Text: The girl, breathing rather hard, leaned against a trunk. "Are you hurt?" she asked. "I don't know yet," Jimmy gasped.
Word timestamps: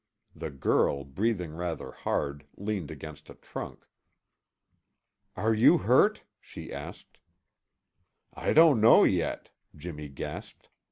The 0.35 0.49
girl, 0.49 1.03
breathing 1.03 1.51
rather 1.53 1.91
hard, 1.91 2.47
leaned 2.57 2.89
against 2.89 3.29
a 3.29 3.35
trunk. 3.35 3.85
"Are 5.37 5.53
you 5.53 5.77
hurt?" 5.77 6.23
she 6.39 6.73
asked. 6.73 7.19
"I 8.33 8.53
don't 8.53 8.81
know 8.81 9.03
yet," 9.03 9.51
Jimmy 9.75 10.09
gasped. 10.09 10.69